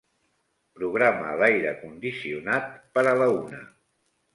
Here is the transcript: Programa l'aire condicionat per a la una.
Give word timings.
Programa 0.79 1.37
l'aire 1.43 1.75
condicionat 1.85 2.69
per 2.99 3.09
a 3.09 3.19
la 3.23 3.31
una. 3.41 3.67